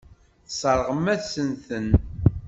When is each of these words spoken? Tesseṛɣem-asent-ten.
Tesseṛɣem-asent-ten. 0.47 1.89